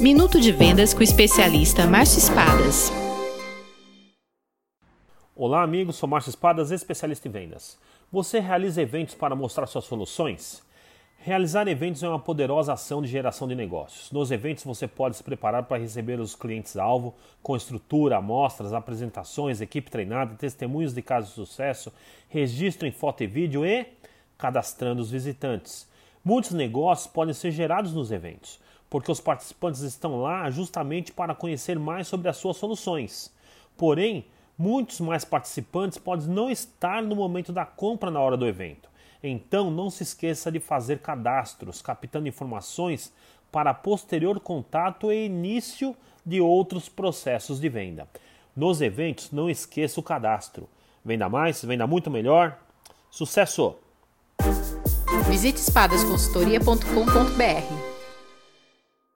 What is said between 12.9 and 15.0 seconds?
de geração de negócios. Nos eventos você